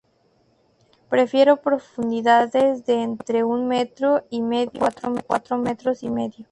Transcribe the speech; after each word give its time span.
Prefieren 1.11 1.57
profundidades 1.59 2.83
de 2.87 3.03
entre 3.03 3.43
un 3.43 3.67
metro 3.67 4.25
y 4.31 4.41
medio 4.41 4.83
hasta 4.83 5.11
cuatro 5.27 5.59
metros 5.59 6.01
y 6.01 6.09
medio. 6.09 6.39